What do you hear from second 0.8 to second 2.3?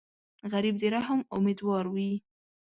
د رحم امیدوار وي